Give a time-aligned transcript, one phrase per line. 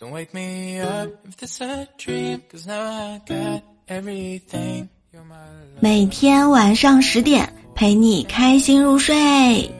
[0.00, 4.88] Don't wake me up if this a dream, cause now I got everything.
[5.12, 5.80] You're my love.
[5.80, 9.70] 每天晚上十点陪你开心入睡。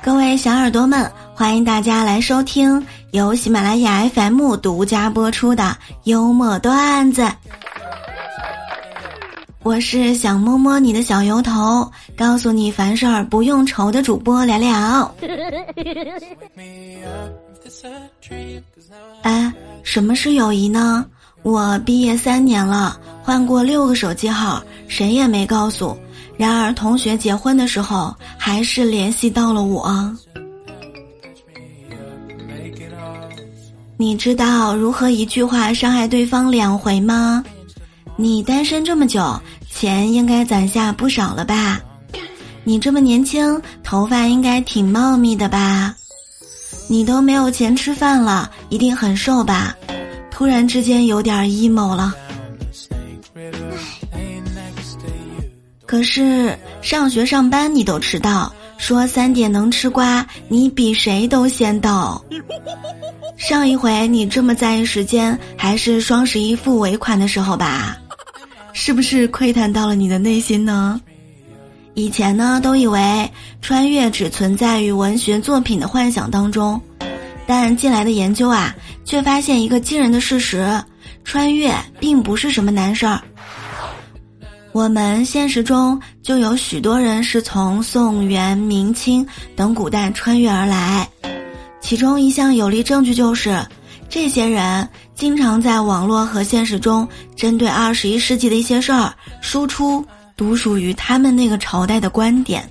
[0.00, 7.26] 各位小耳朵们，欢迎大家来收听由喜马拉雅 FM 独家播出的幽默段子。
[9.64, 15.12] 我是想摸摸你的小油头，告诉你凡事儿不用愁的主播聊聊。
[19.22, 19.50] 哎，
[19.82, 21.06] 什么是友谊呢？
[21.42, 25.96] 我毕业三年了，换过六个手机号，谁也没告诉。
[26.36, 30.14] 然而同学结婚的时候，还是联系到了我。
[33.96, 37.42] 你知道如何一句话伤害对方两回吗？
[38.16, 41.80] 你单身这么久，钱应该攒下不少了吧？
[42.62, 45.94] 你这么年轻，头发应该挺茂密的吧？
[46.86, 49.74] 你都没有钱吃饭了，一定很瘦吧？
[50.30, 52.14] 突然之间有点 emo 了。
[55.86, 62.24] 可是上学上班你都迟到，说三点能吃瓜，你比谁都先到。
[63.36, 67.98] 上一回你这么在意时间，还是双十一付尾款的时候吧？
[68.74, 71.00] 是不是窥探到了你的内心呢？
[71.94, 73.30] 以前呢，都以为
[73.62, 76.78] 穿越只存在于文学作品的幻想当中，
[77.46, 80.66] 但近来的研究啊，却发现一个惊人的事实：
[81.22, 83.22] 穿越并不是什么难事儿。
[84.72, 91.08] 我们现实中就有许多人是从宋元明清等古代穿越而来，
[91.80, 93.56] 其中一项有力证据就是，
[94.14, 102.70] 这些人经常在网络和现实中针对二十一世纪的一些事儿输出独属于他们那个朝代的观点。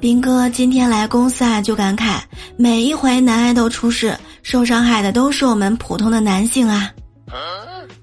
[0.00, 2.18] 斌哥今天来公司啊，就感慨，
[2.56, 6.90] 每一回男爱豆出事，受伤害的都是我们普通的男性啊。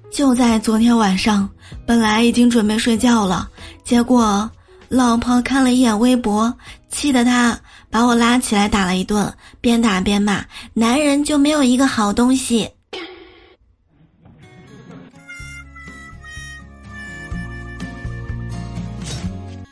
[0.09, 1.49] 就在昨天晚上，
[1.85, 3.49] 本来已经准备睡觉了，
[3.83, 4.49] 结果
[4.87, 6.53] 老婆看了一眼微博，
[6.89, 7.59] 气得他
[7.89, 10.43] 把我拉起来打了一顿，边打边骂
[10.73, 12.69] ：“男人就没有一个好东西。”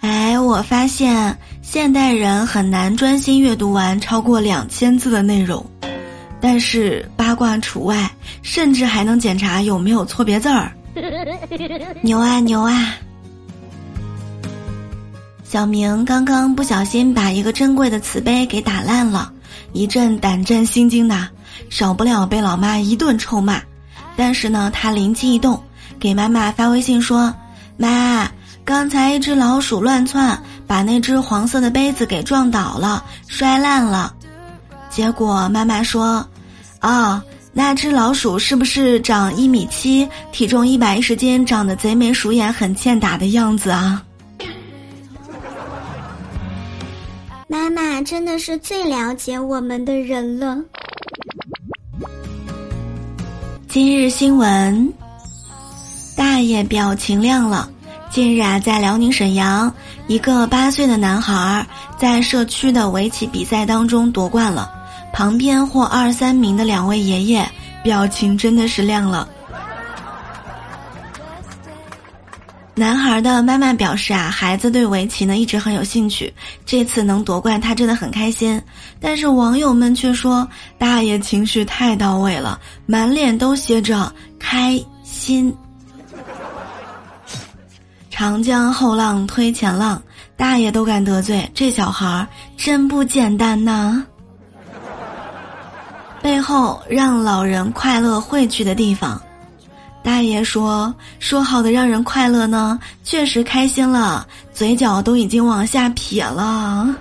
[0.02, 5.66] 哎，我发现现代人很难专心阅读完超过两千字的内容。
[6.40, 8.08] 但是八卦除外，
[8.44, 10.72] 甚至还能检查有没有错别字儿。
[12.02, 12.96] 牛 啊牛啊！
[15.56, 19.32] 小明刚刚不小心把一个珍贵的瓷杯给打烂了，
[19.72, 21.30] 一阵胆战心惊的，
[21.70, 23.62] 少不了被老妈一顿臭骂。
[24.18, 25.64] 但是呢，他灵机一动，
[25.98, 27.34] 给妈妈发微信说
[27.80, 28.30] ：“妈，
[28.66, 34.14] 刚才一只老鼠乱窜，把那只黄色的杯子给撞倒了，摔烂了。”
[34.92, 36.28] 结果妈妈说
[36.80, 37.24] ：“啊、
[37.54, 44.04] 那只老鼠是不是长一米七，体重一百一十斤，长得贼眉鼠眼，很欠打的样子啊？”
[47.48, 50.58] 妈妈真的是最了解我们的人了。
[53.68, 54.92] 今日新闻，
[56.18, 57.70] 大爷表情亮了。
[58.10, 59.72] 近日啊，在辽宁沈阳，
[60.08, 61.68] 一个八岁的男孩
[62.00, 64.72] 在社区的围棋比赛当中夺冠了。
[65.14, 67.48] 旁边获二三名的两位爷爷
[67.84, 69.30] 表情真的是亮了。
[72.78, 76.34] 男孩的妈妈表示啊，孩子对围棋呢一直很有兴趣，
[76.66, 78.62] 这次能夺冠他真的很开心。
[79.00, 80.46] 但是网友们却说，
[80.78, 85.56] 大爷情绪太到位了，满脸都写着开心。
[88.10, 90.02] 长江后浪推前浪，
[90.36, 94.06] 大爷都敢得罪，这小孩儿真不简单呐。
[96.22, 99.22] 背后让老人快乐汇聚的地方，
[100.06, 106.96] 大爷说：“说好的让人快乐呢，确实开心了，嘴角都已经往下撇了。”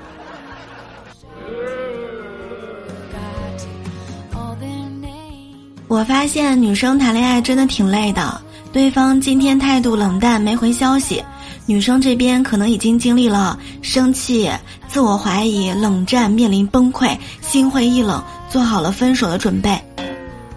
[5.86, 8.40] 我发现女生谈恋爱真的挺累的，
[8.72, 11.22] 对方今天态度冷淡，没回消息，
[11.66, 14.50] 女生这边可能已经经历了生气、
[14.88, 19.78] 自我怀疑、冷战，面临崩溃，心灰意冷，做好了分手的准备。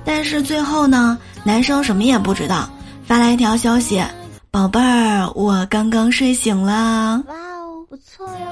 [0.05, 1.17] 但是最后呢，
[1.47, 2.69] 男生什么也不知道，
[3.05, 4.03] 发来一条消息
[4.51, 7.23] ：“宝贝儿，我刚刚睡醒了。
[7.25, 8.47] 哇哦，不错哟。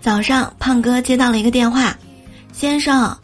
[0.00, 1.94] 早上，胖哥接到了一个电话
[2.54, 3.14] ：“先生，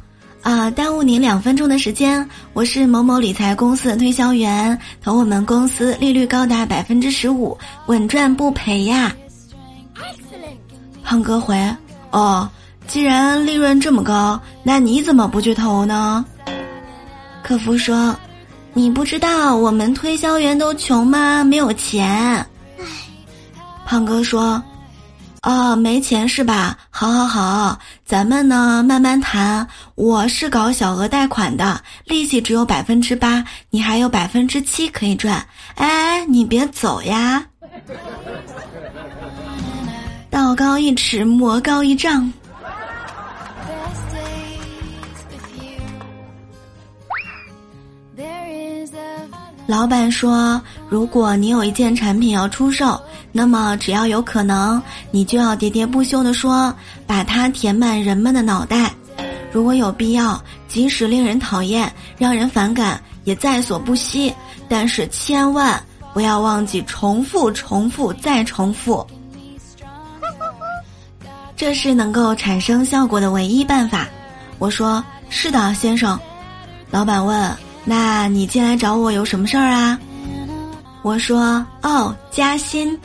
[0.43, 7.57] 啊，耽误您两分钟的时间，我是某某理财公司的推销员，投我们公司利率高达百分之十五，
[7.87, 9.11] 稳赚不赔呀。
[11.03, 11.59] 胖哥回：
[12.11, 12.47] 哦，
[12.91, 16.25] 既然利润这么高，那你怎么不去投呢？
[17.41, 18.13] 客服说：
[18.73, 21.45] 你不知道我们推销员都穷吗？
[21.45, 22.45] 没有钱。
[23.87, 24.61] 胖哥说。
[25.43, 26.77] 哦，没钱是吧？
[26.91, 29.65] 好，好，好，咱们呢慢慢谈。
[29.95, 35.47] 我是搞小额贷款的，利息只有百分之八，你还有百分之七可以赚。
[35.77, 37.47] 哎，你别走呀！
[40.29, 42.31] 道高一尺，魔高一丈。
[49.71, 53.01] 老板说：“如果你有一件产品要出售，
[53.31, 54.83] 那么只要有可能，
[55.13, 56.75] 你就要喋喋不休地说，
[57.07, 58.93] 把它填满人们的脑袋。
[59.53, 64.35] 如果有必要，即使令人讨厌、让人反感，也在所不惜。
[64.69, 65.81] 但是千万
[66.13, 69.07] 不要忘记重复、重复再重复，
[71.57, 74.09] 这是能够产生效果的唯一办法。”
[74.59, 76.19] 我说：“是的，先生。”
[76.91, 77.57] 老板问。
[77.91, 79.99] 那你进来找我有什么事儿啊？
[81.03, 82.97] 我说哦，加薪。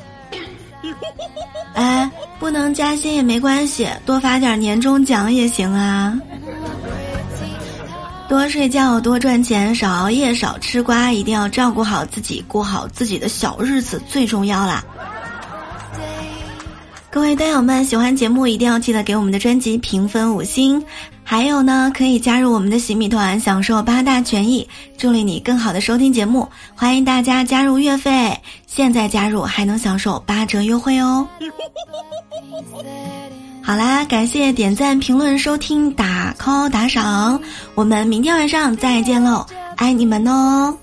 [1.74, 2.08] 哎，
[2.40, 6.16] 不能加薪也没关系，多发点年终奖也行啊。
[8.30, 14.84] 多睡觉，多赚钱，少熬夜，少吃瓜，一定要照顾好自己，过好自己的小日子最重要啦。
[17.10, 20.86] 各位段友们，喜欢节目一定要记得给我们的专辑评分五星，
[21.28, 26.48] 还有呢，可以加入我们的洗米团，享受八大权益，助力你更好的收听节目。
[26.76, 31.28] 欢迎大家加入月费，现在加入还能享受八折优惠哦。
[33.64, 37.42] 好啦，感谢点赞、评论、收听、打 call、打赏，
[37.74, 39.44] 我们明天晚上再见喽，
[39.78, 40.78] 爱你们哦。